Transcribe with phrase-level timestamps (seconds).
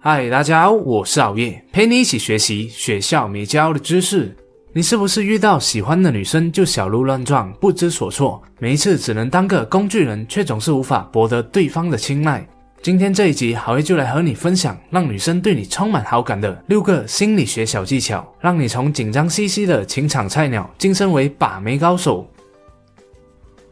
[0.00, 4.32] 嗨，大家好，我是熬夜，陪你一起学习学校没教的知识。
[4.72, 8.40] 你是不是遇到喜欢的女生就小鹿乱撞，不知所措？
[8.60, 12.48] 每一次只能当个工具人，却总是无法博得对方的青睐。
[12.80, 22.24] 今天这一集，好夜就来和你分享让女生对你充满好感的六个心理学小技巧，让你从紧张兮兮的情场菜鸟晋升为把妹高手。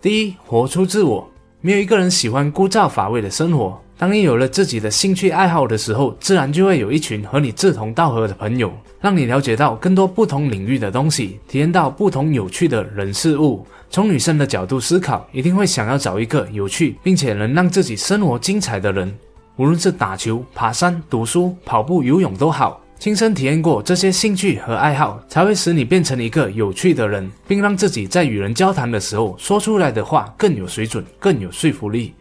[0.02, 1.30] 第一，活出自我。
[1.60, 3.80] 没有一个人喜欢枯燥乏味的生活。
[3.98, 13.66] 当你有了自己的兴趣爱好的时候，自然就会有一群和你志同道合的朋友，让你了解到更多不同领域的东西，体验到不同有趣的人事物。
[13.88, 19.10] 从女生的角度思考，一定会想要找一个有趣并且能让自己生活精彩的人。
[19.56, 32.12] 无论是打球、爬山、读书、跑步、游泳都好，亲身体验过这些兴趣和爱好，才会使你变成一个有趣的人，并让自己在与人交谈的时候说出来的话更有水准、更有说服力。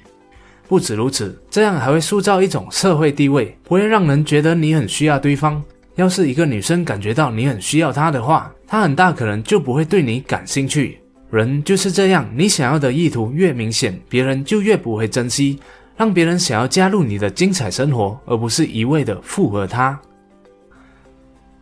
[0.68, 5.64] 不止如此，这样还会塑造一种社会地位，不会让人觉得你很需要对方。
[5.96, 11.00] 要是一个女生感觉到你很需要她的话，她很大可能就不会对你感兴趣。
[11.30, 15.60] 人就是这样，你想要的意图越明显，别人就越不会珍惜，
[15.96, 20.00] 让别人想要加入你的精彩生活，而不是一味的附和他。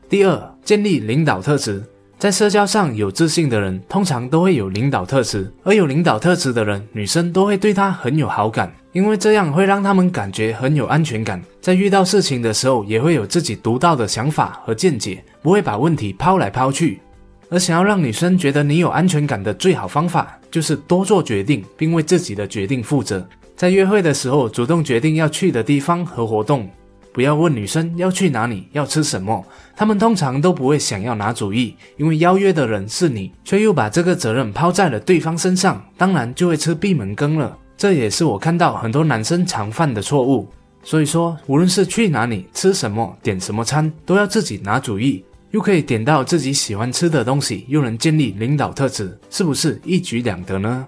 [0.09, 1.83] 第二，建立领导特质。
[2.23, 17.01] 在社交上有自信的人，通常都会有领导特质，而有领导特质的人，女生都会对他很有好感，因为这样会让他们感觉很有安全感，在遇到事情的时候，也会有自己独到的想法和见解，不会把问题抛来抛去。
[17.49, 23.27] 而想要让女生觉得你有安全感的最好方法，就是多做决定，并为自己的决定负责。
[23.53, 26.69] 在约会的时候，主动决定要去的地方和活动。
[27.13, 37.55] 不要问女生要去哪里，要吃什么，她们通常都不会想要拿主意，因为邀约的人是你，却又把这个责任抛在了对方身上，当然就会吃闭门羹了。
[37.77, 40.47] 这也是我看到很多男生常犯的错误。
[40.81, 50.85] 所以说，无论是去哪里、吃什么、点什么餐，都要自己拿主意，又可以点到自己喜欢吃的东西，又能建立领导特质，是不是一举两得呢？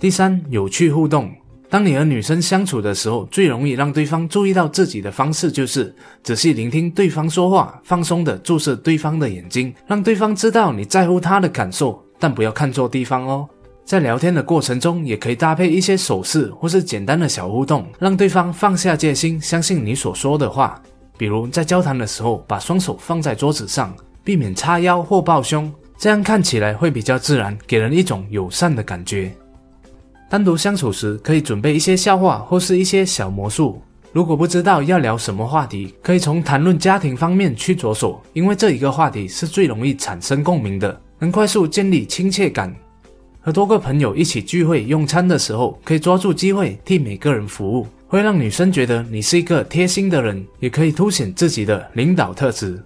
[0.00, 1.30] 第三，有趣互动。
[1.68, 13.48] 当你和女生相处的时候，最容易让对方注意到自己的方式，就是仔细聆听对方说话，放松的注视对方的眼睛，让对方知道你在乎他的感受，但不要看错地方哦。
[13.84, 20.80] 在聊天的过程中，也可以搭配一些手势或是简单的小互动，让对方放下戒心，相信你所说的话。
[21.18, 29.32] 比如在交谈的时候，把双手放在桌子上，避免叉腰或抱胸，这样看起来会比较自然，给人一种友善的感觉。
[30.28, 33.80] 单独相处时，可以准备一些笑话或是一些小魔术。
[34.12, 42.74] 如果不知道要聊什么话题，可以从谈论家庭方面去着手，因为这一个话题是最容易产生共鸣的，能快速建立亲切感。
[43.40, 52.82] 和多个朋友一起聚会用餐的时候，可以抓住机会替每个人服务，会让女生觉得你是一个贴心的人，也可以凸显自己的领导特质。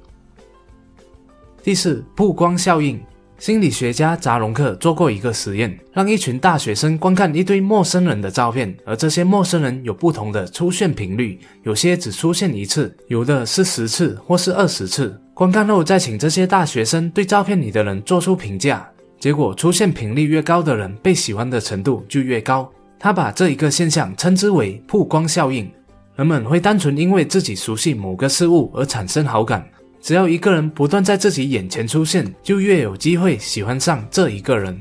[1.63, 3.01] 第四，曝光效应。
[3.41, 15.19] 心理学家扎隆克做过一个实验，让一群大学生观看一堆陌生人的照片，而这些陌生人有不同的出现频率，有些只出现一次，有的是十次或是二十次。
[15.33, 18.87] 观看后，再请这些大学生对照片里的人做出评价，
[19.19, 22.71] 结果出现频率越高的人，被喜欢的程度就越高。
[22.99, 25.67] 他把这一个现象称之为曝光效应。
[26.15, 29.67] 人们会单纯因为自己熟悉某个事物而产生好感。
[30.01, 34.79] 只要一个人不断在自己眼前出现，就越有机会喜欢上这一个人。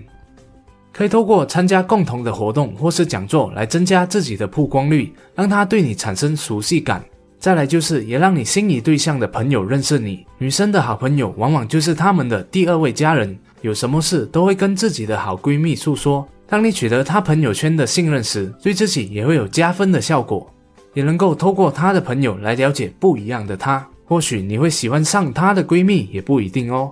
[0.91, 7.03] 可以透过参加共同的活动或是讲座来增加自己的曝光率，让他对你产生熟悉感。
[7.37, 10.25] 再来就是也让你心仪对象的朋友认识你。
[10.37, 16.27] 女生的好朋友往往就是他们的第二位家人，有什么事都会跟自己的好闺蜜诉说。
[16.47, 20.53] 当你取得她朋友圈的信任时，对自己也会有加分的效果，
[20.93, 23.87] 也能够透过她的朋友来了解不一样的她。
[24.09, 26.91] 或许你会喜欢上她的闺蜜，也不一定哦。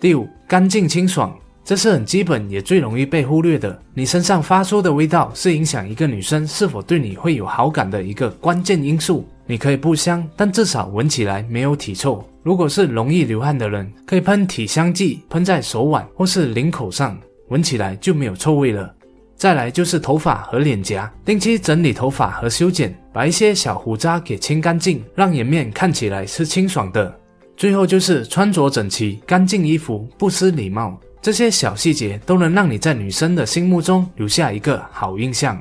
[0.00, 3.76] 第五，干净清爽，这是很基本也最容易被忽略的。
[3.92, 9.26] 你身上发出的味道是影响一个女生是否对你会有好感的一个关键因素。
[9.44, 12.24] 你可以不香，但至少闻起来没有体臭。
[12.44, 17.18] 如果是容易流汗的人，可以喷体香剂，喷在手腕或是领口上，
[17.48, 18.94] 闻起来就没有臭味了。
[19.42, 27.12] 再来就是头发和脸颊，定期整理头发和修剪，把一些小胡渣给清干净，让颜面看起来是清爽的。
[27.56, 35.60] 最后就是穿着整齐，干净衣服，不失礼貌，这些小细节都能让你在女生的心目中留下一个好印象。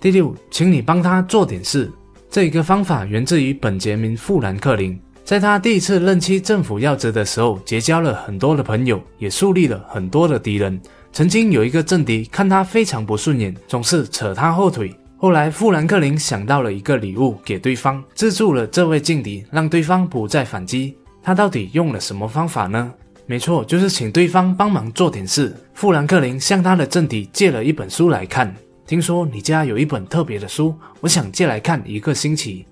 [0.00, 1.92] 第六，请你帮他做点事。
[2.30, 10.80] 这一个方法源自于本杰明·富兰克林，在他第一次任期政府要职的时候，结交了很多的朋友，也树立了很多的敌人。
[11.12, 20.96] 曾经有一个政敌看他非常不顺眼，总是扯他后腿，后来，富兰克林想到了一个礼物给对方，制住了这位劲敌，让对方不再反击。
[21.20, 22.94] 他到底用了什么方法呢？
[23.26, 25.52] 没错，就是请对方帮忙做点事。
[25.74, 28.54] 富兰克林向他的政敌借了一本书来看，
[28.86, 32.64] 听说你家有一本特别的书，我想借来看一个星期。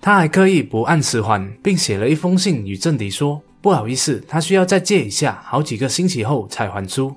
[0.00, 7.14] 他还刻意不按时还，并写了一封信与政敌说：“不好意思，他需要再借一下，好几个星期后才还书。”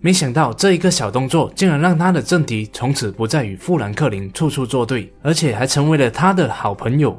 [0.00, 7.16] 没想到这一个小动作，竟然让他的政敌从此不再与富兰克林处处作对，而且还成为了他的好朋友。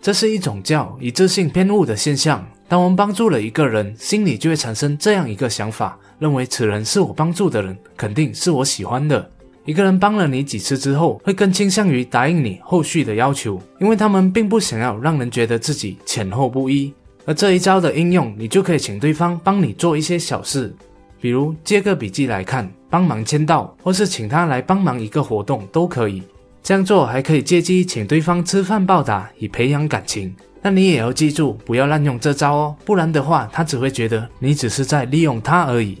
[0.00, 2.46] 这是一种叫一致性偏误的现象。
[2.68, 9.28] 当我们帮助了一个人，心里就会产生这样一个想法，认为此人是我帮助的人，肯定是我喜欢的。
[9.70, 16.92] 一个人帮了你几次之后，会更倾向于答应你后续的要求，因为他们并不想要让人觉得自己前后不一。
[17.24, 20.74] 而这一招的应用，你就可以请对方帮你做一些小事，
[21.20, 26.20] 比如借个笔记来看，帮忙签到，或是请他来帮忙一个活动都可以。
[26.64, 30.34] 这样做还可以借机请对方吃饭报答，以培养感情。
[30.60, 35.96] 但你也要记住，不要滥用这招哦，不然的话，他只会觉得你只是在利用他而已。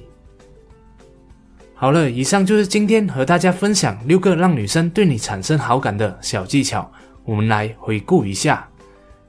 [1.80, 6.86] 好了，以上就是今天和大家分享六个让女生对你产生好感的小技巧。
[7.24, 8.68] 我们来回顾一下：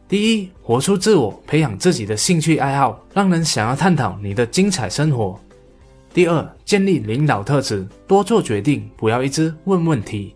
[0.06, 5.40] 第一，活出自我，培养自己的兴趣爱好，让人想要探讨你的精彩生活；
[6.14, 10.36] 第二，建立领导特质，多做决定，不要一直问问题；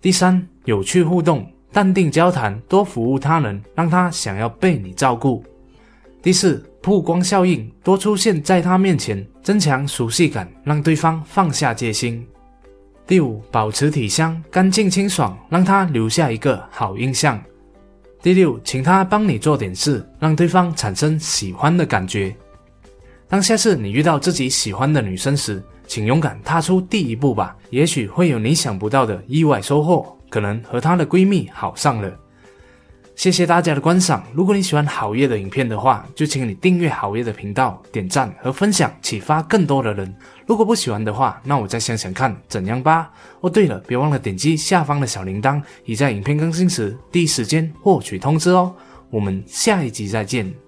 [0.00, 1.48] 第三，有趣互动。
[1.72, 5.44] 淡定交谈，多服务他人，让他想要被你照顾。
[6.26, 12.26] 第四，曝光效应，多出现在他面前，增强熟悉感，让对方放下戒心。
[13.06, 17.40] 第五，保持体香，干净清爽，让他留下一个好印象。
[18.20, 22.34] 第六，请他帮你做点事，让对方产生喜欢的感觉。
[23.28, 30.04] 当下次你遇到自己喜欢的女生时，请勇敢踏出第一步吧，也许会有你想不到的意外收获。
[30.28, 32.12] 可能和她的闺蜜好上了。
[33.16, 34.22] 谢谢大家的观赏。
[34.34, 40.14] 如果你喜欢好夜的影片的话，就请你订阅好夜的频道，点赞和分享，启发更多的人。
[40.46, 43.10] 如果不喜欢的话，那我再想想看怎样吧。
[43.40, 48.72] 哦，对了，别忘了点击下方的小铃铛，以在影片更新时第一时间获取通知哦。
[49.08, 50.65] 我们下一集再见。